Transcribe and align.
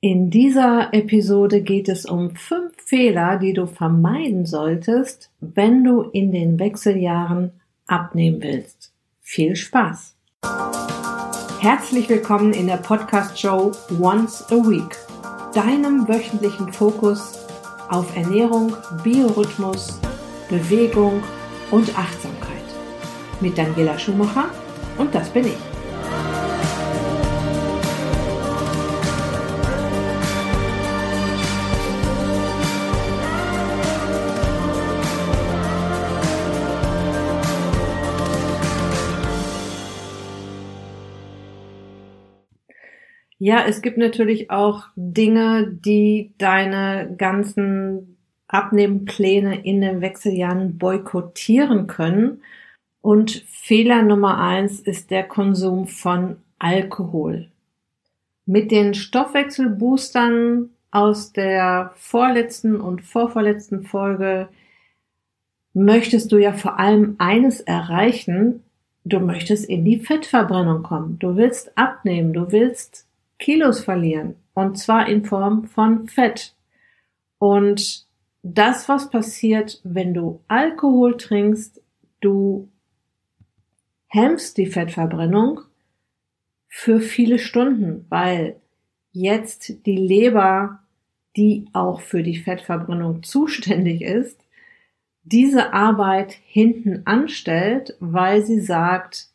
In 0.00 0.30
dieser 0.30 0.94
Episode 0.94 1.60
geht 1.60 1.88
es 1.88 2.06
um 2.06 2.36
fünf 2.36 2.72
Fehler, 2.76 3.36
die 3.36 3.52
du 3.52 3.66
vermeiden 3.66 4.46
solltest, 4.46 5.32
wenn 5.40 5.82
du 5.82 6.02
in 6.02 6.30
den 6.30 6.60
Wechseljahren 6.60 7.50
abnehmen 7.88 8.40
willst. 8.40 8.92
Viel 9.22 9.56
Spaß! 9.56 10.14
Herzlich 11.58 12.08
willkommen 12.08 12.52
in 12.52 12.68
der 12.68 12.76
Podcast-Show 12.76 13.72
Once 14.00 14.44
a 14.52 14.54
Week, 14.54 14.96
deinem 15.52 16.06
wöchentlichen 16.06 16.72
Fokus 16.72 17.36
auf 17.88 18.16
Ernährung, 18.16 18.76
Biorhythmus, 19.02 20.00
Bewegung 20.48 21.24
und 21.72 21.98
Achtsamkeit. 21.98 22.38
Mit 23.40 23.58
Daniela 23.58 23.98
Schumacher 23.98 24.48
und 24.96 25.12
das 25.12 25.28
bin 25.30 25.46
ich. 25.46 25.77
Ja, 43.48 43.64
es 43.66 43.80
gibt 43.80 43.96
natürlich 43.96 44.50
auch 44.50 44.88
Dinge, 44.94 45.68
die 45.72 46.34
deine 46.36 47.14
ganzen 47.16 48.18
Abnehmpläne 48.46 49.64
in 49.64 49.80
den 49.80 50.02
Wechseljahren 50.02 50.76
boykottieren 50.76 51.86
können. 51.86 52.42
Und 53.00 53.30
Fehler 53.48 54.02
Nummer 54.02 54.36
eins 54.36 54.80
ist 54.80 55.10
der 55.10 55.22
Konsum 55.22 55.86
von 55.86 56.36
Alkohol. 56.58 57.48
Mit 58.44 58.70
den 58.70 58.92
Stoffwechselboostern 58.92 60.68
aus 60.90 61.32
der 61.32 61.94
vorletzten 61.96 62.78
und 62.78 63.00
vorvorletzten 63.00 63.82
Folge 63.84 64.50
möchtest 65.72 66.32
du 66.32 66.36
ja 66.36 66.52
vor 66.52 66.78
allem 66.78 67.14
eines 67.16 67.62
erreichen. 67.62 68.62
Du 69.06 69.20
möchtest 69.20 69.64
in 69.70 69.86
die 69.86 70.00
Fettverbrennung 70.00 70.82
kommen. 70.82 71.18
Du 71.18 71.36
willst 71.36 71.72
abnehmen. 71.78 72.34
Du 72.34 72.52
willst 72.52 73.07
Kilos 73.38 73.80
verlieren. 73.80 74.36
Und 74.54 74.78
zwar 74.78 75.08
in 75.08 75.24
Form 75.24 75.64
von 75.64 76.08
Fett. 76.08 76.54
Und 77.38 78.06
das, 78.42 78.88
was 78.88 79.10
passiert, 79.10 79.80
wenn 79.84 80.14
du 80.14 80.40
Alkohol 80.48 81.16
trinkst, 81.16 81.80
du 82.20 82.68
hemmst 84.08 84.56
die 84.56 84.66
Fettverbrennung 84.66 85.60
für 86.66 87.00
viele 87.00 87.38
Stunden, 87.38 88.06
weil 88.08 88.56
jetzt 89.12 89.86
die 89.86 89.96
Leber, 89.96 90.80
die 91.36 91.66
auch 91.72 92.00
für 92.00 92.22
die 92.22 92.38
Fettverbrennung 92.38 93.22
zuständig 93.22 94.02
ist, 94.02 94.40
diese 95.22 95.72
Arbeit 95.72 96.32
hinten 96.32 97.02
anstellt, 97.04 97.96
weil 98.00 98.44
sie 98.44 98.60
sagt, 98.60 99.28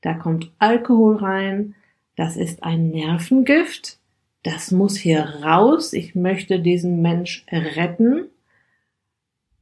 da 0.00 0.14
kommt 0.14 0.52
Alkohol 0.58 1.16
rein, 1.16 1.74
das 2.16 2.36
ist 2.36 2.62
ein 2.62 2.90
Nervengift, 2.90 3.98
das 4.42 4.70
muss 4.70 4.96
hier 4.96 5.22
raus, 5.42 5.92
ich 5.92 6.14
möchte 6.14 6.60
diesen 6.60 7.02
Mensch 7.02 7.44
retten 7.50 8.28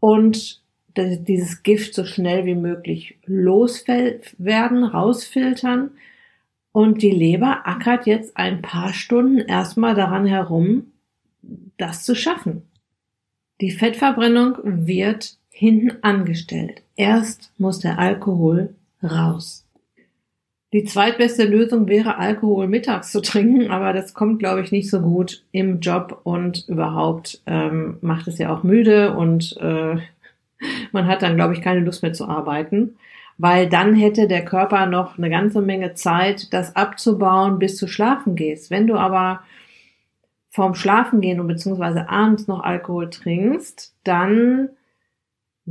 und 0.01 0.63
dieses 0.97 1.63
Gift 1.63 1.95
so 1.95 2.05
schnell 2.05 2.45
wie 2.45 2.55
möglich 2.55 3.19
loswerden, 3.25 4.85
rausfiltern. 4.85 5.93
Und 6.73 7.03
die 7.03 7.11
Leber 7.11 7.67
ackert 7.67 8.07
jetzt 8.07 8.37
ein 8.37 8.63
paar 8.63 8.93
Stunden 8.93 9.39
erstmal 9.39 9.95
daran 9.95 10.27
herum, 10.27 10.93
das 11.77 12.05
zu 12.05 12.15
schaffen. 12.15 12.63
Die 13.61 13.71
Fettverbrennung 13.71 14.59
wird 14.65 15.37
hinten 15.51 16.03
angestellt. 16.03 16.83
Erst 16.97 17.53
muss 17.59 17.81
der 17.81 17.99
Alkohol 17.99 18.75
raus. 19.03 19.65
Die 20.75 20.85
zweitbeste 20.85 21.45
Lösung 21.45 21.89
wäre, 21.89 22.19
Alkohol 22.19 22.69
mittags 22.69 23.11
zu 23.11 23.23
trinken, 23.23 23.71
aber 23.71 23.95
das 23.95 24.13
kommt, 24.13 24.39
glaube 24.39 24.61
ich, 24.61 24.71
nicht 24.71 24.91
so 24.91 25.01
gut 25.01 25.43
im 25.51 25.81
Job 25.81 26.21
und 26.25 26.69
überhaupt 26.69 27.41
ähm, 27.47 27.97
macht 28.03 28.29
es 28.29 28.37
ja 28.37 28.53
auch 28.53 28.65
müde 28.65 29.17
und 29.17 29.57
äh, 29.61 29.97
man 30.93 31.07
hat 31.07 31.23
dann, 31.23 31.37
glaube 31.37 31.55
ich, 31.55 31.63
keine 31.63 31.81
Lust 31.81 32.03
mehr 32.03 32.13
zu 32.13 32.29
arbeiten, 32.29 32.97
weil 33.39 33.67
dann 33.69 33.95
hätte 33.95 34.29
der 34.29 34.45
Körper 34.45 34.85
noch 34.85 35.17
eine 35.17 35.31
ganze 35.31 35.63
Menge 35.63 35.95
Zeit, 35.95 36.53
das 36.53 36.77
abzubauen, 36.77 37.59
bis 37.59 37.79
du 37.79 37.87
schlafen 37.87 38.37
gehst. 38.37 38.71
Wenn 38.71 38.87
du 38.87 38.97
aber 38.97 39.41
vorm 40.51 40.75
Schlafen 40.75 41.23
gehen 41.23 41.41
und 41.41 41.47
beziehungsweise 41.47 42.11
abends 42.11 42.47
noch 42.47 42.61
Alkohol 42.61 43.09
trinkst, 43.09 43.95
dann 44.05 44.69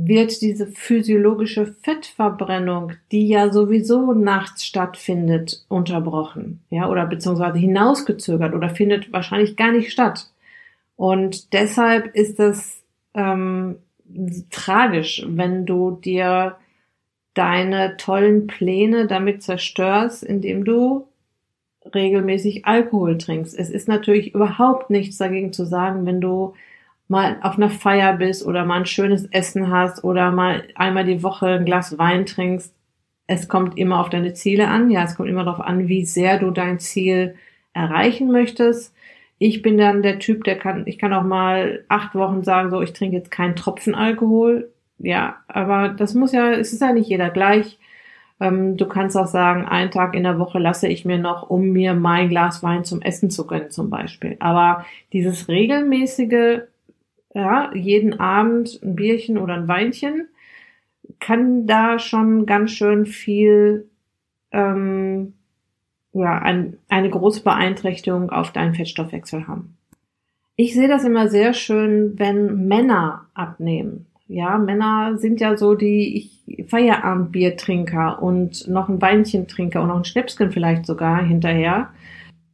wird 0.00 0.42
diese 0.42 0.68
physiologische 0.68 1.66
Fettverbrennung, 1.66 2.92
die 3.10 3.26
ja 3.26 3.52
sowieso 3.52 4.12
nachts 4.12 4.64
stattfindet, 4.64 5.64
unterbrochen, 5.68 6.60
ja, 6.70 6.88
oder 6.88 7.04
beziehungsweise 7.04 7.58
hinausgezögert 7.58 8.54
oder 8.54 8.70
findet 8.70 9.12
wahrscheinlich 9.12 9.56
gar 9.56 9.72
nicht 9.72 9.90
statt. 9.90 10.30
Und 10.94 11.52
deshalb 11.52 12.14
ist 12.14 12.38
es 12.38 12.82
ähm, 13.14 13.76
tragisch, 14.50 15.24
wenn 15.26 15.66
du 15.66 15.98
dir 16.02 16.56
deine 17.34 17.96
tollen 17.96 18.46
Pläne 18.46 19.08
damit 19.08 19.42
zerstörst, 19.42 20.22
indem 20.22 20.64
du 20.64 21.08
regelmäßig 21.92 22.66
Alkohol 22.66 23.18
trinkst. 23.18 23.58
Es 23.58 23.70
ist 23.70 23.88
natürlich 23.88 24.34
überhaupt 24.34 24.90
nichts 24.90 25.16
dagegen 25.18 25.52
zu 25.52 25.64
sagen, 25.64 26.06
wenn 26.06 26.20
du 26.20 26.54
mal 27.08 27.38
auf 27.42 27.56
einer 27.56 27.70
Feier 27.70 28.12
bist 28.14 28.46
oder 28.46 28.64
mal 28.64 28.80
ein 28.80 28.86
schönes 28.86 29.26
Essen 29.26 29.70
hast 29.70 30.04
oder 30.04 30.30
mal 30.30 30.64
einmal 30.74 31.04
die 31.04 31.22
Woche 31.22 31.46
ein 31.46 31.64
Glas 31.64 31.98
Wein 31.98 32.26
trinkst. 32.26 32.74
Es 33.26 33.48
kommt 33.48 33.78
immer 33.78 34.00
auf 34.00 34.10
deine 34.10 34.34
Ziele 34.34 34.68
an. 34.68 34.90
Ja, 34.90 35.04
es 35.04 35.16
kommt 35.16 35.28
immer 35.28 35.44
darauf 35.44 35.60
an, 35.60 35.88
wie 35.88 36.04
sehr 36.04 36.38
du 36.38 36.50
dein 36.50 36.78
Ziel 36.78 37.34
erreichen 37.72 38.30
möchtest. 38.30 38.94
Ich 39.38 39.62
bin 39.62 39.78
dann 39.78 40.02
der 40.02 40.18
Typ, 40.18 40.44
der 40.44 40.58
kann, 40.58 40.84
ich 40.86 40.98
kann 40.98 41.12
auch 41.12 41.22
mal 41.22 41.84
acht 41.88 42.14
Wochen 42.14 42.42
sagen, 42.42 42.70
so, 42.70 42.82
ich 42.82 42.92
trinke 42.92 43.16
jetzt 43.16 43.30
keinen 43.30 43.56
Tropfen 43.56 43.94
Alkohol. 43.94 44.72
Ja, 44.98 45.36
aber 45.46 45.90
das 45.90 46.14
muss 46.14 46.32
ja, 46.32 46.50
es 46.52 46.72
ist 46.72 46.80
ja 46.80 46.92
nicht 46.92 47.08
jeder 47.08 47.30
gleich. 47.30 47.78
Ähm, 48.40 48.76
du 48.76 48.86
kannst 48.86 49.16
auch 49.16 49.26
sagen, 49.26 49.64
einen 49.64 49.90
Tag 49.90 50.14
in 50.14 50.24
der 50.24 50.38
Woche 50.38 50.58
lasse 50.58 50.88
ich 50.88 51.04
mir 51.04 51.18
noch, 51.18 51.48
um 51.48 51.70
mir 51.70 51.94
mein 51.94 52.28
Glas 52.28 52.62
Wein 52.62 52.84
zum 52.84 53.00
Essen 53.00 53.30
zu 53.30 53.46
gönnen, 53.46 53.70
zum 53.70 53.90
Beispiel. 53.90 54.36
Aber 54.40 54.84
dieses 55.12 55.48
regelmäßige 55.48 56.62
ja, 57.34 57.74
jeden 57.74 58.18
Abend 58.20 58.80
ein 58.82 58.96
Bierchen 58.96 59.38
oder 59.38 59.54
ein 59.54 59.68
Weinchen, 59.68 60.28
kann 61.20 61.66
da 61.66 61.98
schon 61.98 62.46
ganz 62.46 62.72
schön 62.72 63.06
viel, 63.06 63.88
ähm, 64.52 65.34
ja, 66.12 66.38
ein, 66.38 66.78
eine 66.88 67.10
große 67.10 67.42
Beeinträchtigung 67.42 68.30
auf 68.30 68.52
deinen 68.52 68.74
Fettstoffwechsel 68.74 69.46
haben. 69.46 69.76
Ich 70.56 70.74
sehe 70.74 70.88
das 70.88 71.04
immer 71.04 71.28
sehr 71.28 71.52
schön, 71.52 72.18
wenn 72.18 72.66
Männer 72.66 73.26
abnehmen. 73.34 74.06
Ja, 74.26 74.58
Männer 74.58 75.16
sind 75.16 75.40
ja 75.40 75.56
so 75.56 75.74
die 75.74 76.30
Feierabendbiertrinker 76.66 78.22
und 78.22 78.68
noch 78.68 78.88
ein 78.88 79.00
Weinchen 79.00 79.48
trinker 79.48 79.80
und 79.80 79.88
noch 79.88 79.96
ein 79.96 80.04
Schnäpschen 80.04 80.50
vielleicht 80.50 80.84
sogar 80.84 81.22
hinterher. 81.22 81.90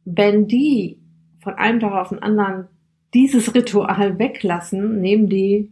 Wenn 0.05 0.47
die 0.47 0.97
von 1.39 1.55
einem 1.55 1.79
Tag 1.79 1.93
auf 1.93 2.09
den 2.09 2.23
anderen 2.23 2.67
dieses 3.15 3.55
Ritual 3.55 4.19
weglassen, 4.19 4.99
nehmen 5.01 5.29
die 5.29 5.71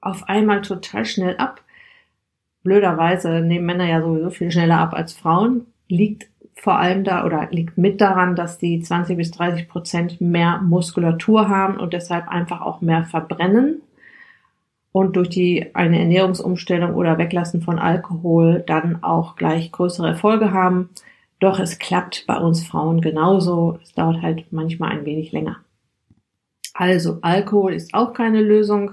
auf 0.00 0.28
einmal 0.28 0.60
total 0.60 1.06
schnell 1.06 1.36
ab. 1.36 1.62
Blöderweise 2.64 3.40
nehmen 3.40 3.64
Männer 3.64 3.88
ja 3.88 4.02
sowieso 4.02 4.30
viel 4.30 4.50
schneller 4.50 4.78
ab 4.78 4.92
als 4.92 5.14
Frauen. 5.14 5.66
Liegt 5.88 6.28
vor 6.54 6.78
allem 6.78 7.04
da 7.04 7.24
oder 7.24 7.48
liegt 7.50 7.78
mit 7.78 8.00
daran, 8.00 8.34
dass 8.34 8.58
die 8.58 8.80
20 8.80 9.16
bis 9.16 9.30
30 9.30 9.68
Prozent 9.68 10.20
mehr 10.20 10.60
Muskulatur 10.60 11.48
haben 11.48 11.78
und 11.78 11.92
deshalb 11.92 12.28
einfach 12.28 12.60
auch 12.60 12.80
mehr 12.80 13.04
verbrennen 13.04 13.80
und 14.92 15.16
durch 15.16 15.28
die 15.28 15.74
eine 15.74 16.00
Ernährungsumstellung 16.00 16.94
oder 16.94 17.18
Weglassen 17.18 17.62
von 17.62 17.78
Alkohol 17.78 18.64
dann 18.66 19.02
auch 19.02 19.36
gleich 19.36 19.70
größere 19.70 20.08
Erfolge 20.08 20.52
haben. 20.52 20.90
Doch 21.38 21.60
es 21.60 21.78
klappt 21.78 22.24
bei 22.26 22.36
uns 22.36 22.66
Frauen 22.66 23.00
genauso. 23.00 23.78
Es 23.82 23.94
dauert 23.94 24.20
halt 24.22 24.52
manchmal 24.52 24.90
ein 24.90 25.06
wenig 25.06 25.32
länger. 25.32 25.58
Also 26.80 27.18
Alkohol 27.20 27.74
ist 27.74 27.92
auch 27.92 28.14
keine 28.14 28.40
Lösung. 28.40 28.92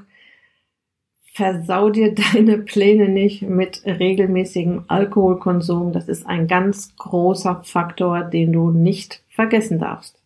Versau 1.32 1.90
dir 1.90 2.14
deine 2.34 2.58
Pläne 2.58 3.08
nicht 3.08 3.44
mit 3.44 3.82
regelmäßigem 3.86 4.84
Alkoholkonsum. 4.90 5.94
Das 5.94 6.10
ist 6.10 6.28
ein 6.28 6.48
ganz 6.48 6.94
großer 6.98 7.62
Faktor, 7.64 8.26
den 8.26 8.52
du 8.52 8.72
nicht 8.72 9.24
vergessen 9.30 9.80
darfst. 9.80 10.22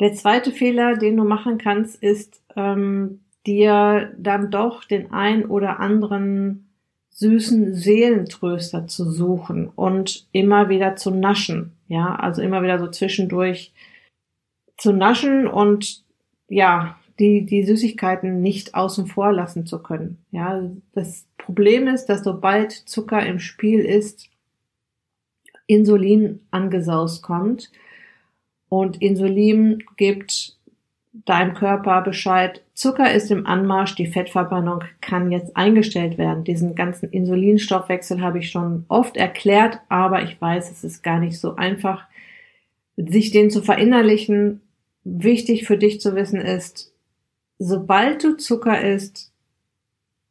Der 0.00 0.14
zweite 0.14 0.50
Fehler, 0.50 0.96
den 0.96 1.16
du 1.16 1.22
machen 1.22 1.58
kannst, 1.58 2.02
ist 2.02 2.42
ähm, 2.56 3.20
dir 3.46 4.12
dann 4.18 4.50
doch 4.50 4.82
den 4.82 5.12
ein 5.12 5.46
oder 5.46 5.78
anderen 5.78 6.68
süßen 7.10 7.76
Seelentröster 7.76 8.88
zu 8.88 9.08
suchen 9.08 9.68
und 9.68 10.26
immer 10.32 10.68
wieder 10.68 10.96
zu 10.96 11.12
naschen. 11.12 11.74
Ja, 11.86 12.16
also 12.16 12.42
immer 12.42 12.64
wieder 12.64 12.80
so 12.80 12.88
zwischendurch 12.88 13.72
zu 14.76 14.92
naschen 14.92 15.46
und 15.46 16.07
ja, 16.48 16.98
die, 17.18 17.44
die 17.44 17.64
Süßigkeiten 17.64 18.40
nicht 18.40 18.74
außen 18.74 19.06
vor 19.06 19.32
lassen 19.32 19.66
zu 19.66 19.82
können. 19.82 20.18
Ja, 20.30 20.62
das 20.92 21.26
Problem 21.36 21.88
ist, 21.88 22.06
dass 22.06 22.24
sobald 22.24 22.72
Zucker 22.72 23.24
im 23.24 23.38
Spiel 23.38 23.80
ist, 23.80 24.28
Insulin 25.66 26.40
angesaust 26.50 27.22
kommt 27.22 27.70
und 28.68 29.02
Insulin 29.02 29.82
gibt 29.96 30.56
deinem 31.24 31.54
Körper 31.54 32.02
Bescheid, 32.02 32.62
Zucker 32.74 33.12
ist 33.12 33.30
im 33.30 33.46
Anmarsch, 33.46 33.96
die 33.96 34.06
Fettverbrennung 34.06 34.84
kann 35.00 35.32
jetzt 35.32 35.56
eingestellt 35.56 36.16
werden. 36.16 36.44
Diesen 36.44 36.76
ganzen 36.76 37.10
Insulinstoffwechsel 37.10 38.20
habe 38.20 38.38
ich 38.38 38.50
schon 38.50 38.84
oft 38.88 39.16
erklärt, 39.16 39.80
aber 39.88 40.22
ich 40.22 40.40
weiß, 40.40 40.70
es 40.70 40.84
ist 40.84 41.02
gar 41.02 41.18
nicht 41.18 41.38
so 41.40 41.56
einfach, 41.56 42.04
sich 42.96 43.30
den 43.32 43.50
zu 43.50 43.62
verinnerlichen. 43.62 44.60
Wichtig 45.10 45.66
für 45.66 45.78
dich 45.78 46.00
zu 46.00 46.14
wissen 46.14 46.40
ist, 46.40 46.92
sobald 47.58 48.22
du 48.22 48.36
Zucker 48.36 48.80
isst, 48.80 49.32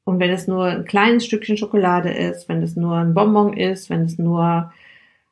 und 0.03 0.19
wenn 0.19 0.29
es 0.29 0.47
nur 0.47 0.65
ein 0.65 0.85
kleines 0.85 1.25
Stückchen 1.25 1.57
Schokolade 1.57 2.09
ist, 2.11 2.47
wenn 2.47 2.61
es 2.61 2.75
nur 2.75 2.95
ein 2.95 3.13
Bonbon 3.13 3.57
ist, 3.57 3.89
wenn 3.89 4.03
es 4.03 4.17
nur 4.17 4.71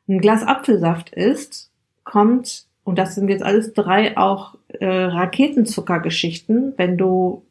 ein 0.08 0.20
Glas 0.20 0.44
Apfelsaft 0.44 1.12
ist, 1.12 1.70
kommt, 2.04 2.66
und 2.84 2.98
das 2.98 3.16
sind 3.16 3.30
jetzt 3.30 3.44
alles 3.44 3.74
drei 3.74 4.18
auch 4.18 4.56
äh, 4.68 4.86
Raketenzuckergeschichten, 4.86 6.74
wenn 6.76 6.98
du 6.98 7.44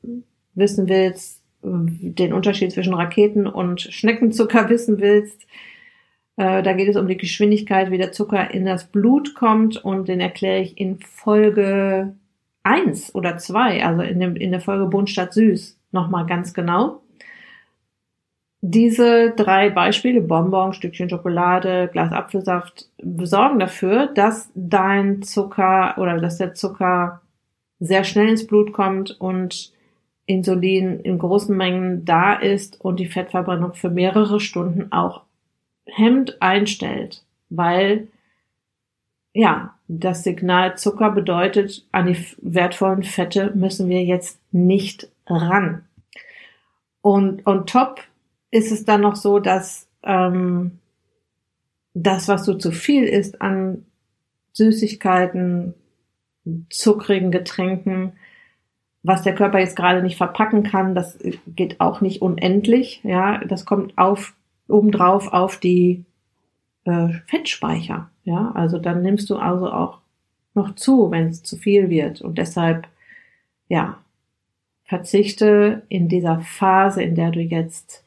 wissen 0.54 0.88
willst, 0.88 1.40
den 1.62 2.34
Unterschied 2.34 2.72
zwischen 2.72 2.94
Raketen 2.94 3.46
und 3.46 3.80
Schneckenzucker 3.80 4.68
wissen 4.68 5.00
willst, 5.00 5.46
da 6.36 6.72
geht 6.72 6.88
es 6.88 6.96
um 6.96 7.06
die 7.06 7.16
Geschwindigkeit, 7.16 7.90
wie 7.90 7.98
der 7.98 8.12
Zucker 8.12 8.52
in 8.52 8.64
das 8.64 8.86
Blut 8.86 9.34
kommt 9.34 9.76
und 9.76 10.08
den 10.08 10.20
erkläre 10.20 10.60
ich 10.60 10.78
in 10.78 10.98
Folge 10.98 12.14
eins 12.64 13.14
oder 13.14 13.36
zwei, 13.38 13.84
also 13.84 14.02
in, 14.02 14.18
dem, 14.18 14.36
in 14.36 14.50
der 14.50 14.60
Folge 14.60 14.86
Bunt 14.86 15.10
statt 15.10 15.32
Süß, 15.32 15.78
nochmal 15.92 16.26
ganz 16.26 16.54
genau. 16.54 17.02
Diese 18.62 19.30
drei 19.36 19.68
Beispiele, 19.68 20.22
Bonbon, 20.22 20.72
Stückchen 20.72 21.10
Schokolade, 21.10 21.90
Glas 21.92 22.12
Apfelsaft, 22.12 22.88
sorgen 23.22 23.58
dafür, 23.58 24.06
dass 24.06 24.50
dein 24.54 25.22
Zucker 25.22 25.96
oder 25.98 26.18
dass 26.18 26.38
der 26.38 26.54
Zucker 26.54 27.20
sehr 27.78 28.04
schnell 28.04 28.30
ins 28.30 28.46
Blut 28.46 28.72
kommt 28.72 29.20
und 29.20 29.72
Insulin 30.24 31.00
in 31.00 31.18
großen 31.18 31.54
Mengen 31.54 32.06
da 32.06 32.32
ist 32.32 32.80
und 32.80 32.98
die 32.98 33.06
Fettverbrennung 33.06 33.74
für 33.74 33.90
mehrere 33.90 34.40
Stunden 34.40 34.90
auch 34.90 35.20
hemmt 35.86 36.40
einstellt, 36.40 37.24
weil 37.50 38.08
ja, 39.32 39.74
das 39.88 40.22
Signal 40.22 40.78
Zucker 40.78 41.10
bedeutet, 41.10 41.84
an 41.92 42.06
die 42.06 42.16
wertvollen 42.40 43.02
Fette 43.02 43.52
müssen 43.54 43.88
wir 43.88 44.02
jetzt 44.02 44.40
nicht 44.52 45.08
ran. 45.26 45.84
Und 47.00 47.46
on 47.46 47.66
top 47.66 48.00
ist 48.50 48.70
es 48.70 48.84
dann 48.84 49.00
noch 49.00 49.16
so, 49.16 49.40
dass 49.40 49.88
ähm, 50.04 50.78
das, 51.94 52.28
was 52.28 52.44
du 52.44 52.54
zu 52.54 52.70
viel 52.70 53.04
isst 53.04 53.42
an 53.42 53.84
Süßigkeiten, 54.52 55.74
zuckrigen 56.70 57.30
Getränken, 57.30 58.12
was 59.02 59.22
der 59.22 59.34
Körper 59.34 59.58
jetzt 59.58 59.76
gerade 59.76 60.02
nicht 60.02 60.16
verpacken 60.16 60.62
kann, 60.62 60.94
das 60.94 61.18
geht 61.46 61.80
auch 61.80 62.00
nicht 62.00 62.22
unendlich. 62.22 63.00
Ja, 63.02 63.38
das 63.44 63.64
kommt 63.64 63.98
auf 63.98 64.34
obendrauf 64.68 65.32
auf 65.32 65.58
die 65.58 66.04
äh, 66.84 67.08
Fettspeicher. 67.26 68.10
Ja, 68.24 68.52
also 68.54 68.78
dann 68.78 69.02
nimmst 69.02 69.28
du 69.30 69.36
also 69.36 69.70
auch 69.70 69.98
noch 70.54 70.74
zu, 70.74 71.10
wenn 71.10 71.28
es 71.28 71.42
zu 71.42 71.56
viel 71.56 71.90
wird. 71.90 72.22
Und 72.22 72.38
deshalb, 72.38 72.86
ja, 73.68 73.98
verzichte 74.84 75.82
in 75.88 76.08
dieser 76.08 76.40
Phase, 76.40 77.02
in 77.02 77.14
der 77.14 77.30
du 77.30 77.40
jetzt 77.40 78.04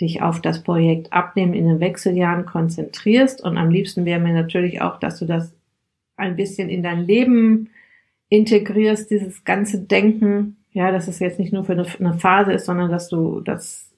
dich 0.00 0.22
auf 0.22 0.40
das 0.40 0.62
Projekt 0.62 1.12
Abnehmen 1.12 1.54
in 1.54 1.66
den 1.66 1.80
Wechseljahren 1.80 2.44
konzentrierst. 2.44 3.42
Und 3.42 3.56
am 3.56 3.70
liebsten 3.70 4.04
wäre 4.04 4.20
mir 4.20 4.34
natürlich 4.34 4.82
auch, 4.82 4.98
dass 4.98 5.18
du 5.18 5.24
das 5.24 5.54
ein 6.16 6.36
bisschen 6.36 6.68
in 6.68 6.82
dein 6.82 7.00
Leben 7.00 7.70
integrierst, 8.28 9.10
dieses 9.10 9.44
ganze 9.44 9.80
Denken. 9.80 10.58
Ja, 10.72 10.90
dass 10.90 11.08
es 11.08 11.20
jetzt 11.20 11.38
nicht 11.38 11.54
nur 11.54 11.64
für 11.64 11.72
eine, 11.72 11.86
eine 11.98 12.14
Phase 12.14 12.52
ist, 12.52 12.66
sondern 12.66 12.90
dass 12.90 13.08
du 13.08 13.40
das 13.40 13.90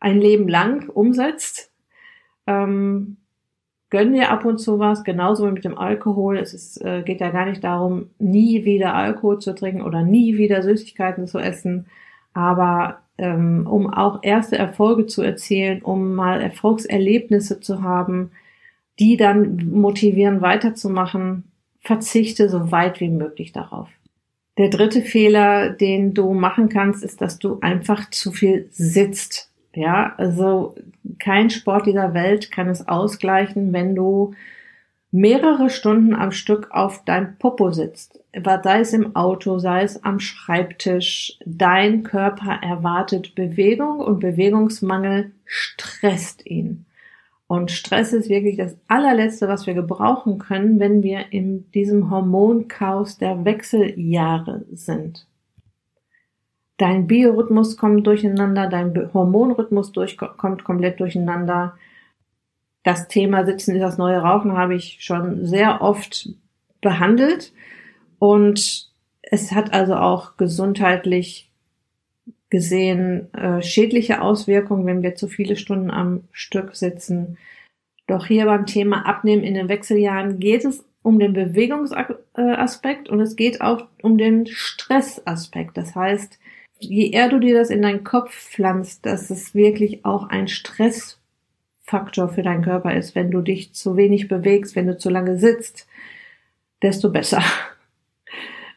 ein 0.00 0.20
Leben 0.20 0.48
lang 0.48 0.88
umsetzt. 0.88 1.70
Ähm, 2.46 3.18
gönn 3.90 4.12
dir 4.12 4.30
ab 4.30 4.44
und 4.44 4.58
zu 4.58 4.78
was, 4.78 5.04
genauso 5.04 5.46
wie 5.46 5.52
mit 5.52 5.64
dem 5.64 5.78
Alkohol. 5.78 6.38
Es 6.38 6.54
ist, 6.54 6.82
äh, 6.84 7.02
geht 7.02 7.20
ja 7.20 7.30
gar 7.30 7.46
nicht 7.46 7.62
darum, 7.62 8.10
nie 8.18 8.64
wieder 8.64 8.94
Alkohol 8.94 9.38
zu 9.38 9.54
trinken 9.54 9.82
oder 9.82 10.02
nie 10.02 10.38
wieder 10.38 10.62
Süßigkeiten 10.62 11.26
zu 11.26 11.38
essen, 11.38 11.86
aber 12.32 13.00
ähm, 13.18 13.66
um 13.68 13.92
auch 13.92 14.20
erste 14.22 14.56
Erfolge 14.56 15.06
zu 15.06 15.22
erzielen, 15.22 15.82
um 15.82 16.14
mal 16.14 16.40
Erfolgserlebnisse 16.40 17.60
zu 17.60 17.82
haben, 17.82 18.30
die 18.98 19.16
dann 19.16 19.70
motivieren, 19.72 20.40
weiterzumachen, 20.40 21.44
verzichte 21.80 22.48
so 22.48 22.70
weit 22.70 23.00
wie 23.00 23.08
möglich 23.08 23.52
darauf. 23.52 23.88
Der 24.58 24.68
dritte 24.68 25.02
Fehler, 25.02 25.70
den 25.70 26.12
du 26.12 26.34
machen 26.34 26.68
kannst, 26.68 27.02
ist, 27.02 27.20
dass 27.20 27.38
du 27.38 27.58
einfach 27.60 28.10
zu 28.10 28.32
viel 28.32 28.68
sitzt. 28.70 29.49
Ja, 29.74 30.14
also 30.16 30.74
kein 31.18 31.50
Sport 31.50 31.86
dieser 31.86 32.12
Welt 32.14 32.50
kann 32.50 32.68
es 32.68 32.88
ausgleichen, 32.88 33.72
wenn 33.72 33.94
du 33.94 34.34
mehrere 35.12 35.70
Stunden 35.70 36.14
am 36.14 36.32
Stück 36.32 36.70
auf 36.70 37.04
deinem 37.04 37.36
Popo 37.36 37.70
sitzt. 37.70 38.20
Sei 38.32 38.80
es 38.80 38.92
im 38.92 39.16
Auto, 39.16 39.58
sei 39.58 39.82
es 39.82 40.04
am 40.04 40.20
Schreibtisch. 40.20 41.38
Dein 41.44 42.02
Körper 42.02 42.58
erwartet 42.62 43.34
Bewegung 43.34 44.00
und 44.00 44.20
Bewegungsmangel 44.20 45.32
stresst 45.44 46.46
ihn. 46.46 46.86
Und 47.48 47.72
Stress 47.72 48.12
ist 48.12 48.28
wirklich 48.28 48.56
das 48.56 48.76
allerletzte, 48.86 49.48
was 49.48 49.66
wir 49.66 49.74
gebrauchen 49.74 50.38
können, 50.38 50.78
wenn 50.78 51.02
wir 51.02 51.32
in 51.32 51.68
diesem 51.72 52.08
Hormonchaos 52.08 53.18
der 53.18 53.44
Wechseljahre 53.44 54.64
sind. 54.70 55.26
Dein 56.80 57.06
Biorhythmus 57.06 57.76
kommt 57.76 58.06
durcheinander, 58.06 58.66
dein 58.66 58.94
Hormonrhythmus 59.12 59.92
durch, 59.92 60.16
kommt 60.16 60.64
komplett 60.64 60.98
durcheinander. 60.98 61.74
Das 62.84 63.06
Thema 63.06 63.44
Sitzen 63.44 63.74
ist 63.74 63.82
das 63.82 63.98
neue 63.98 64.16
Rauchen 64.16 64.56
habe 64.56 64.74
ich 64.74 64.96
schon 65.00 65.44
sehr 65.44 65.82
oft 65.82 66.30
behandelt 66.80 67.52
und 68.18 68.88
es 69.20 69.52
hat 69.52 69.74
also 69.74 69.94
auch 69.96 70.38
gesundheitlich 70.38 71.50
gesehen 72.48 73.28
äh, 73.34 73.60
schädliche 73.60 74.22
Auswirkungen, 74.22 74.86
wenn 74.86 75.02
wir 75.02 75.14
zu 75.16 75.28
viele 75.28 75.56
Stunden 75.56 75.90
am 75.90 76.24
Stück 76.32 76.74
sitzen. 76.74 77.36
Doch 78.06 78.24
hier 78.24 78.46
beim 78.46 78.64
Thema 78.64 79.04
Abnehmen 79.04 79.44
in 79.44 79.52
den 79.52 79.68
Wechseljahren 79.68 80.40
geht 80.40 80.64
es 80.64 80.82
um 81.02 81.18
den 81.18 81.34
Bewegungsaspekt 81.34 83.10
und 83.10 83.20
es 83.20 83.36
geht 83.36 83.60
auch 83.60 83.84
um 84.00 84.16
den 84.16 84.46
Stressaspekt. 84.46 85.76
Das 85.76 85.94
heißt, 85.94 86.38
je 86.80 87.10
eher 87.10 87.28
du 87.28 87.38
dir 87.38 87.56
das 87.56 87.70
in 87.70 87.82
deinen 87.82 88.04
Kopf 88.04 88.34
pflanzt, 88.34 89.06
dass 89.06 89.30
es 89.30 89.54
wirklich 89.54 90.04
auch 90.04 90.28
ein 90.28 90.48
Stressfaktor 90.48 92.28
für 92.28 92.42
deinen 92.42 92.64
Körper 92.64 92.94
ist, 92.94 93.14
wenn 93.14 93.30
du 93.30 93.42
dich 93.42 93.72
zu 93.74 93.96
wenig 93.96 94.28
bewegst, 94.28 94.74
wenn 94.74 94.86
du 94.86 94.96
zu 94.96 95.10
lange 95.10 95.38
sitzt, 95.38 95.86
desto 96.82 97.10
besser. 97.10 97.42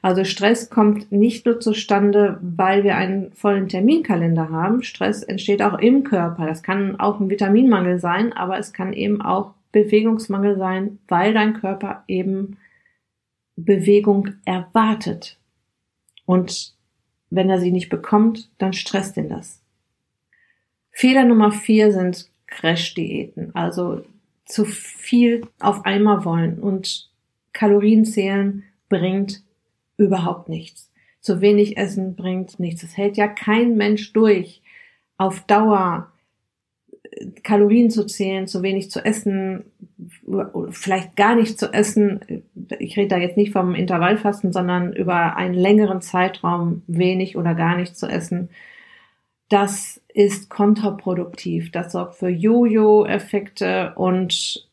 Also 0.01 0.25
Stress 0.25 0.69
kommt 0.69 1.13
nicht 1.13 1.45
nur 1.45 1.61
zustande, 1.61 2.37
weil 2.41 2.83
wir 2.83 2.97
einen 2.97 3.31
vollen 3.31 3.69
Terminkalender 3.69 4.49
haben. 4.49 4.83
Stress 4.83 5.23
entsteht 5.23 5.61
auch 5.61 5.79
im 5.79 6.03
Körper. 6.03 6.45
Das 6.45 6.61
kann 6.61 6.99
auch 6.99 7.21
ein 7.21 7.29
Vitaminmangel 7.29 7.99
sein, 7.99 8.33
aber 8.33 8.59
es 8.59 8.73
kann 8.73 8.91
eben 8.91 9.21
auch 9.21 9.53
Bewegungsmangel 9.71 10.57
sein, 10.57 10.99
weil 11.07 11.33
dein 11.33 11.53
Körper 11.53 12.03
eben 12.09 12.57
Bewegung 13.55 14.31
erwartet. 14.43 15.39
Und 16.25 16.72
wenn 17.35 17.49
er 17.49 17.59
sie 17.59 17.71
nicht 17.71 17.89
bekommt, 17.89 18.49
dann 18.57 18.73
stresst 18.73 19.17
ihn 19.17 19.29
das. 19.29 19.61
Fehler 20.91 21.25
Nummer 21.25 21.51
vier 21.51 21.91
sind 21.91 22.29
Crash-Diäten, 22.47 23.55
also 23.55 24.05
zu 24.45 24.65
viel 24.65 25.47
auf 25.59 25.85
einmal 25.85 26.25
wollen 26.25 26.59
und 26.59 27.09
Kalorien 27.51 28.05
zählen 28.05 28.63
bringt 28.89 29.41
überhaupt 29.97 30.49
nichts. 30.49 30.91
Zu 31.21 31.41
wenig 31.41 31.77
Essen 31.77 32.15
bringt 32.15 32.59
nichts. 32.59 32.83
Es 32.83 32.97
hält 32.97 33.17
ja 33.17 33.27
kein 33.27 33.77
Mensch 33.77 34.13
durch, 34.13 34.61
auf 35.17 35.41
Dauer 35.45 36.11
Kalorien 37.43 37.89
zu 37.89 38.05
zählen, 38.05 38.47
zu 38.47 38.63
wenig 38.63 38.91
zu 38.91 39.03
essen, 39.03 39.65
vielleicht 40.69 41.15
gar 41.15 41.35
nicht 41.35 41.59
zu 41.59 41.73
essen. 41.73 42.21
Ich 42.79 42.97
rede 42.97 43.09
da 43.09 43.17
jetzt 43.17 43.37
nicht 43.37 43.51
vom 43.51 43.75
Intervallfasten, 43.75 44.51
sondern 44.51 44.93
über 44.93 45.35
einen 45.37 45.53
längeren 45.53 46.01
Zeitraum 46.01 46.83
wenig 46.87 47.37
oder 47.37 47.55
gar 47.55 47.77
nicht 47.77 47.95
zu 47.95 48.07
essen. 48.07 48.49
Das 49.49 50.01
ist 50.13 50.49
kontraproduktiv. 50.49 51.71
Das 51.71 51.91
sorgt 51.91 52.15
für 52.15 52.29
Jojo-Effekte 52.29 53.93
und 53.95 54.67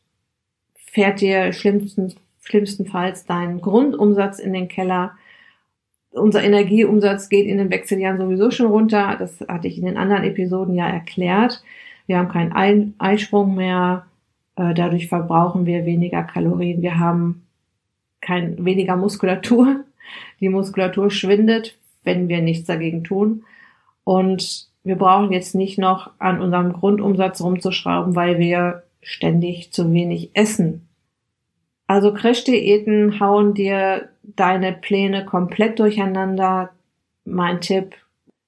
fährt 0.75 1.21
dir 1.21 1.53
schlimmstenfalls 1.53 2.21
schlimmstenfalls 2.43 3.25
deinen 3.25 3.61
Grundumsatz 3.61 4.39
in 4.39 4.53
den 4.53 4.67
Keller. 4.67 5.13
Unser 6.11 6.43
Energieumsatz 6.43 7.29
geht 7.29 7.45
in 7.45 7.57
den 7.57 7.69
Wechseljahren 7.69 8.17
sowieso 8.17 8.51
schon 8.51 8.67
runter. 8.67 9.15
Das 9.17 9.39
hatte 9.47 9.67
ich 9.67 9.77
in 9.77 9.85
den 9.85 9.97
anderen 9.97 10.23
Episoden 10.23 10.75
ja 10.75 10.89
erklärt. 10.89 11.63
Wir 12.11 12.17
haben 12.17 12.27
keinen 12.27 12.93
Eisprung 12.99 13.55
mehr. 13.55 14.05
Äh, 14.57 14.73
dadurch 14.73 15.07
verbrauchen 15.07 15.65
wir 15.65 15.85
weniger 15.85 16.23
Kalorien. 16.23 16.81
Wir 16.81 16.99
haben 16.99 17.47
kein, 18.19 18.65
weniger 18.65 18.97
Muskulatur. 18.97 19.85
Die 20.41 20.49
Muskulatur 20.49 21.09
schwindet, 21.09 21.77
wenn 22.03 22.27
wir 22.27 22.41
nichts 22.41 22.67
dagegen 22.67 23.05
tun. 23.05 23.45
Und 24.03 24.67
wir 24.83 24.97
brauchen 24.97 25.31
jetzt 25.31 25.55
nicht 25.55 25.77
noch 25.77 26.11
an 26.19 26.41
unserem 26.41 26.73
Grundumsatz 26.73 27.39
rumzuschrauben, 27.39 28.13
weil 28.13 28.39
wir 28.39 28.83
ständig 29.01 29.71
zu 29.71 29.93
wenig 29.93 30.31
essen. 30.33 30.89
Also 31.87 32.13
Crash-Diäten 32.13 33.21
hauen 33.21 33.53
dir 33.53 34.09
deine 34.23 34.73
Pläne 34.73 35.23
komplett 35.23 35.79
durcheinander. 35.79 36.71
Mein 37.23 37.61
Tipp, 37.61 37.95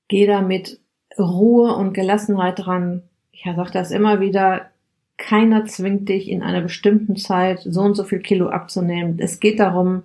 geh 0.10 0.28
da 0.28 0.42
mit 0.42 0.82
Ruhe 1.18 1.74
und 1.78 1.94
Gelassenheit 1.94 2.66
dran. 2.66 3.04
Ich 3.34 3.44
sage 3.44 3.72
das 3.74 3.92
immer 3.92 4.22
wieder, 4.22 4.70
keiner 5.18 5.66
zwingt 5.66 6.08
dich 6.08 6.30
in 6.30 6.42
einer 6.42 6.62
bestimmten 6.62 7.18
Zeit 7.18 7.60
so 7.60 7.82
und 7.82 7.96
so 7.96 8.04
viel 8.04 8.20
Kilo 8.20 8.48
abzunehmen. 8.48 9.20
Es 9.20 9.40
geht 9.40 9.60
darum, 9.60 10.04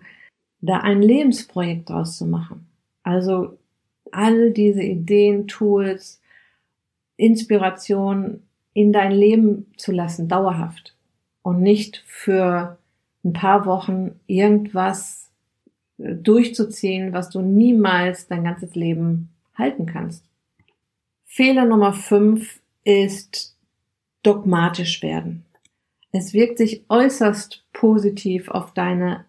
da 0.61 0.79
ein 0.79 1.03
Lebensprojekt 1.03 1.89
draus 1.89 2.19
zu 2.19 2.27
machen. 2.27 2.67
Also 3.05 3.57
all 4.11 4.51
diese 4.51 4.83
Ideen, 4.83 5.47
Tools, 5.47 6.21
Inspiration 7.17 8.43
in 8.73 8.93
dein 8.93 9.13
Leben 9.13 9.67
zu 9.77 9.93
lassen, 9.93 10.29
dauerhaft. 10.29 10.97
Und 11.43 11.61
nicht 11.61 12.03
für 12.07 12.79
ein 13.25 13.33
paar 13.33 13.67
Wochen 13.67 14.19
irgendwas 14.27 15.31
äh, 15.99 16.15
durchzuziehen, 16.15 17.13
was 17.13 17.31
du 17.31 17.41
niemals 17.41 18.27
dein 18.27 18.45
ganzes 18.45 18.75
Leben 18.75 19.31
halten 19.55 19.87
kannst. 19.87 20.25
Fehler 21.25 21.65
Nummer 21.65 21.93
fünf 21.93 22.61
ist 22.89 23.55
dogmatisch 24.23 25.03
werden. 25.03 25.45
Es 26.11 26.33
wirkt 26.33 26.57
sich 26.57 26.87
äußerst 26.89 27.63
positiv 27.75 28.49
auf 28.49 28.73
deine 28.73 29.27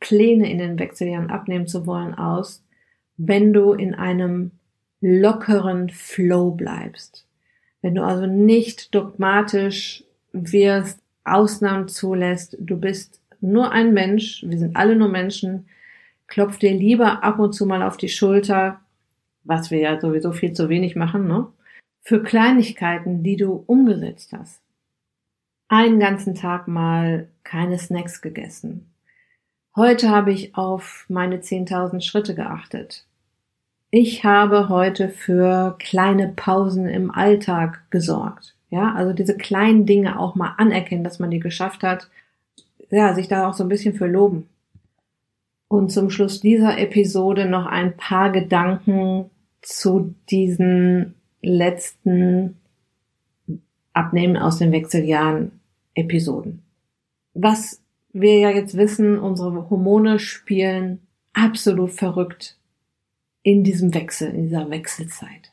Pläne 0.00 0.50
in 0.50 0.56
den 0.56 0.78
Wechseljahren 0.78 1.30
abnehmen 1.30 1.66
zu 1.66 1.86
wollen 1.86 2.14
aus, 2.14 2.64
wenn 3.18 3.52
du 3.52 3.74
in 3.74 3.94
einem 3.94 4.52
lockeren 5.02 5.90
Flow 5.90 6.52
bleibst. 6.52 7.26
Wenn 7.82 7.94
du 7.94 8.02
also 8.02 8.24
nicht 8.24 8.94
dogmatisch 8.94 10.02
wirst, 10.32 10.98
Ausnahmen 11.24 11.88
zulässt, 11.88 12.56
du 12.58 12.78
bist 12.78 13.20
nur 13.42 13.70
ein 13.70 13.92
Mensch, 13.92 14.42
wir 14.46 14.58
sind 14.58 14.76
alle 14.76 14.96
nur 14.96 15.08
Menschen, 15.08 15.66
klopf 16.26 16.56
dir 16.56 16.72
lieber 16.72 17.22
ab 17.22 17.38
und 17.38 17.52
zu 17.52 17.66
mal 17.66 17.82
auf 17.82 17.98
die 17.98 18.08
Schulter, 18.08 18.80
was 19.42 19.70
wir 19.70 19.78
ja 19.78 20.00
sowieso 20.00 20.32
viel 20.32 20.54
zu 20.54 20.70
wenig 20.70 20.96
machen, 20.96 21.28
ne? 21.28 21.48
Für 22.06 22.22
Kleinigkeiten, 22.22 23.22
die 23.22 23.36
du 23.36 23.64
umgesetzt 23.66 24.34
hast. 24.34 24.60
Einen 25.68 25.98
ganzen 25.98 26.34
Tag 26.34 26.68
mal 26.68 27.28
keine 27.44 27.78
Snacks 27.78 28.20
gegessen. 28.20 28.92
Heute 29.74 30.10
habe 30.10 30.30
ich 30.30 30.54
auf 30.54 31.06
meine 31.08 31.38
10.000 31.38 32.02
Schritte 32.02 32.34
geachtet. 32.34 33.06
Ich 33.90 34.22
habe 34.22 34.68
heute 34.68 35.08
für 35.08 35.76
kleine 35.78 36.28
Pausen 36.28 36.86
im 36.88 37.10
Alltag 37.10 37.90
gesorgt. 37.90 38.54
Ja, 38.68 38.92
also 38.92 39.14
diese 39.14 39.38
kleinen 39.38 39.86
Dinge 39.86 40.18
auch 40.18 40.34
mal 40.34 40.54
anerkennen, 40.58 41.04
dass 41.04 41.18
man 41.18 41.30
die 41.30 41.40
geschafft 41.40 41.82
hat. 41.82 42.10
Ja, 42.90 43.14
sich 43.14 43.28
da 43.28 43.48
auch 43.48 43.54
so 43.54 43.64
ein 43.64 43.70
bisschen 43.70 43.94
für 43.94 44.06
loben. 44.06 44.46
Und 45.68 45.90
zum 45.90 46.10
Schluss 46.10 46.40
dieser 46.40 46.76
Episode 46.76 47.46
noch 47.46 47.64
ein 47.64 47.96
paar 47.96 48.30
Gedanken 48.30 49.30
zu 49.62 50.14
diesen 50.28 51.14
letzten 51.44 52.56
Abnehmen 53.92 54.36
aus 54.36 54.58
den 54.58 54.72
Wechseljahren 54.72 55.60
Episoden. 55.94 56.62
Was 57.34 57.80
wir 58.12 58.38
ja 58.38 58.50
jetzt 58.50 58.76
wissen, 58.76 59.18
unsere 59.18 59.70
Hormone 59.70 60.18
spielen 60.18 61.00
absolut 61.32 61.92
verrückt 61.92 62.56
in 63.42 63.64
diesem 63.64 63.94
Wechsel, 63.94 64.30
in 64.30 64.44
dieser 64.44 64.70
Wechselzeit. 64.70 65.52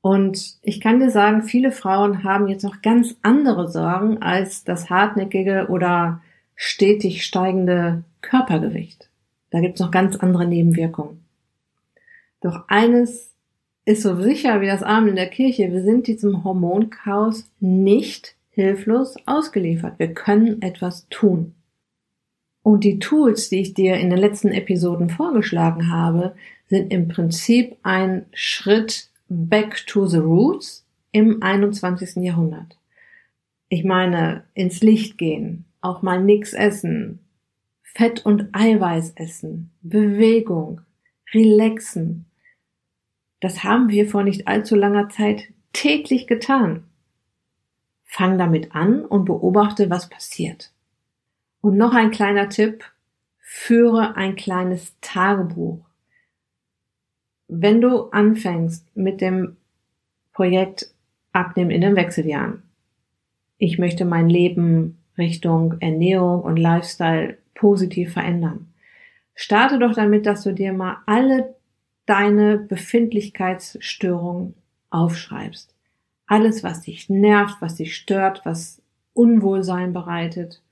Und 0.00 0.58
ich 0.62 0.80
kann 0.80 1.00
dir 1.00 1.10
sagen, 1.10 1.42
viele 1.42 1.72
Frauen 1.72 2.22
haben 2.22 2.46
jetzt 2.46 2.62
noch 2.62 2.82
ganz 2.82 3.16
andere 3.22 3.68
Sorgen 3.68 4.22
als 4.22 4.62
das 4.62 4.88
hartnäckige 4.90 5.66
oder 5.68 6.22
stetig 6.54 7.24
steigende 7.24 8.04
Körpergewicht. 8.20 9.10
Da 9.50 9.60
gibt's 9.60 9.80
noch 9.80 9.90
ganz 9.90 10.16
andere 10.16 10.46
Nebenwirkungen. 10.46 11.24
Doch 12.40 12.68
eines 12.68 13.35
ist 13.86 14.02
so 14.02 14.20
sicher 14.20 14.60
wie 14.60 14.66
das 14.66 14.82
Arm 14.82 15.08
in 15.08 15.16
der 15.16 15.28
Kirche, 15.28 15.72
wir 15.72 15.82
sind 15.82 16.06
diesem 16.08 16.44
Hormonchaos 16.44 17.50
nicht 17.60 18.36
hilflos 18.50 19.16
ausgeliefert. 19.26 19.98
Wir 19.98 20.12
können 20.12 20.60
etwas 20.60 21.06
tun. 21.08 21.54
Und 22.62 22.82
die 22.82 22.98
Tools, 22.98 23.48
die 23.48 23.60
ich 23.60 23.74
dir 23.74 23.96
in 23.96 24.10
den 24.10 24.18
letzten 24.18 24.48
Episoden 24.48 25.08
vorgeschlagen 25.08 25.92
habe, 25.92 26.34
sind 26.66 26.92
im 26.92 27.06
Prinzip 27.06 27.76
ein 27.84 28.26
Schritt 28.32 29.08
back 29.28 29.86
to 29.86 30.06
the 30.06 30.18
roots 30.18 30.84
im 31.12 31.42
21. 31.42 32.16
Jahrhundert. 32.24 32.76
Ich 33.68 33.84
meine, 33.84 34.44
ins 34.54 34.80
Licht 34.80 35.16
gehen, 35.16 35.64
auch 35.80 36.02
mal 36.02 36.20
nix 36.20 36.54
essen, 36.54 37.20
Fett 37.82 38.26
und 38.26 38.48
Eiweiß 38.52 39.12
essen, 39.14 39.70
Bewegung, 39.82 40.80
relaxen. 41.32 42.26
Das 43.46 43.62
haben 43.62 43.90
wir 43.90 44.08
vor 44.08 44.24
nicht 44.24 44.48
allzu 44.48 44.74
langer 44.74 45.08
Zeit 45.08 45.44
täglich 45.72 46.26
getan. 46.26 46.82
Fang 48.02 48.38
damit 48.38 48.74
an 48.74 49.04
und 49.04 49.24
beobachte, 49.24 49.88
was 49.88 50.08
passiert. 50.08 50.72
Und 51.60 51.76
noch 51.76 51.94
ein 51.94 52.10
kleiner 52.10 52.48
Tipp, 52.48 52.82
führe 53.38 54.16
ein 54.16 54.34
kleines 54.34 54.96
Tagebuch. 55.00 55.78
Wenn 57.46 57.80
du 57.80 58.10
anfängst 58.10 58.84
mit 58.96 59.20
dem 59.20 59.56
Projekt 60.32 60.92
Abnehmen 61.30 61.70
in 61.70 61.82
den 61.82 61.94
Wechseljahren, 61.94 62.64
ich 63.58 63.78
möchte 63.78 64.04
mein 64.04 64.28
Leben 64.28 64.98
Richtung 65.16 65.76
Ernährung 65.78 66.42
und 66.42 66.56
Lifestyle 66.56 67.38
positiv 67.54 68.12
verändern. 68.14 68.66
Starte 69.36 69.78
doch 69.78 69.94
damit, 69.94 70.26
dass 70.26 70.42
du 70.42 70.52
dir 70.52 70.72
mal 70.72 70.96
alle 71.06 71.54
deine 72.06 72.58
Befindlichkeitsstörungen 72.58 74.54
aufschreibst. 74.90 75.74
Alles, 76.26 76.64
was 76.64 76.82
dich 76.82 77.10
nervt, 77.10 77.56
was 77.60 77.76
dich 77.76 77.94
stört, 77.94 78.42
was 78.44 78.80
Unwohlsein 79.12 79.92
bereitet. 79.92 80.62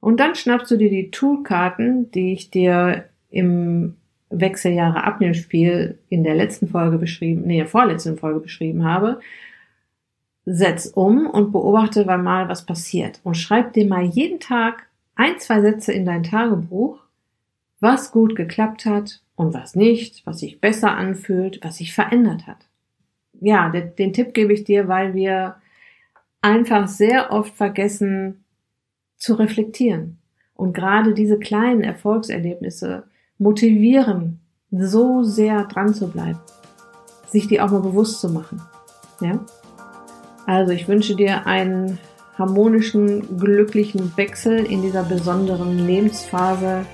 Und 0.00 0.20
dann 0.20 0.34
schnappst 0.34 0.70
du 0.70 0.76
dir 0.76 0.90
die 0.90 1.10
Toolkarten, 1.10 2.10
die 2.10 2.32
ich 2.32 2.50
dir 2.50 3.08
im 3.30 3.96
Wechseljahre 4.30 5.04
Abnehmspiel 5.04 5.98
in 6.08 6.24
der 6.24 6.34
letzten 6.34 6.68
Folge 6.68 6.98
beschrieben, 6.98 7.42
nee, 7.46 7.64
vorletzten 7.64 8.16
Folge 8.16 8.40
beschrieben 8.40 8.84
habe, 8.84 9.20
setz 10.44 10.86
um 10.86 11.26
und 11.26 11.52
beobachte 11.52 12.04
mal, 12.04 12.48
was 12.48 12.66
passiert. 12.66 13.20
Und 13.24 13.36
schreib 13.36 13.72
dir 13.72 13.86
mal 13.86 14.04
jeden 14.04 14.40
Tag 14.40 14.86
ein, 15.14 15.38
zwei 15.38 15.60
Sätze 15.60 15.92
in 15.92 16.04
dein 16.04 16.22
Tagebuch, 16.22 16.98
was 17.80 18.12
gut 18.12 18.36
geklappt 18.36 18.84
hat 18.84 19.20
und 19.36 19.54
was 19.54 19.76
nicht, 19.76 20.26
was 20.26 20.40
sich 20.40 20.60
besser 20.60 20.96
anfühlt, 20.96 21.60
was 21.62 21.76
sich 21.76 21.94
verändert 21.94 22.46
hat. 22.46 22.66
Ja, 23.40 23.68
den, 23.68 23.94
den 23.96 24.12
Tipp 24.12 24.34
gebe 24.34 24.52
ich 24.52 24.64
dir, 24.64 24.88
weil 24.88 25.14
wir 25.14 25.56
einfach 26.40 26.88
sehr 26.88 27.32
oft 27.32 27.54
vergessen, 27.54 28.44
zu 29.16 29.34
reflektieren. 29.34 30.18
Und 30.54 30.74
gerade 30.74 31.14
diese 31.14 31.38
kleinen 31.38 31.82
Erfolgserlebnisse 31.82 33.04
motivieren, 33.38 34.40
so 34.70 35.22
sehr 35.22 35.64
dran 35.64 35.94
zu 35.94 36.08
bleiben, 36.08 36.40
sich 37.28 37.46
die 37.46 37.60
auch 37.60 37.70
mal 37.70 37.80
bewusst 37.80 38.20
zu 38.20 38.30
machen. 38.30 38.60
Ja? 39.20 39.44
Also 40.46 40.72
ich 40.72 40.88
wünsche 40.88 41.16
dir 41.16 41.46
einen 41.46 41.98
harmonischen, 42.38 43.38
glücklichen 43.38 44.16
Wechsel 44.16 44.64
in 44.64 44.82
dieser 44.82 45.02
besonderen 45.02 45.86
Lebensphase. 45.86 46.86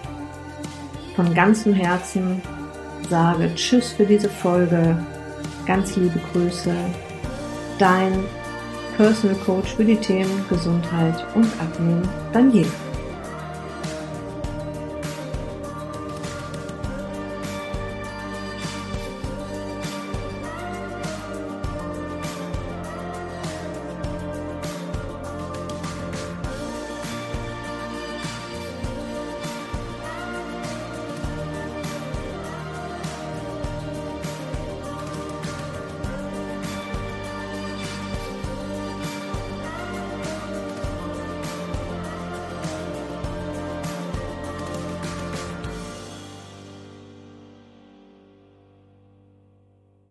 Von 1.14 1.34
ganzem 1.34 1.74
Herzen 1.74 2.40
sage 3.08 3.54
Tschüss 3.54 3.92
für 3.92 4.06
diese 4.06 4.30
Folge. 4.30 4.96
Ganz 5.66 5.96
liebe 5.96 6.18
Grüße. 6.32 6.74
Dein 7.78 8.12
Personal 8.96 9.36
Coach 9.44 9.74
für 9.74 9.84
die 9.84 9.96
Themen 9.96 10.44
Gesundheit 10.48 11.26
und 11.34 11.46
Abnehmen, 11.60 12.08
Daniela. 12.32 12.68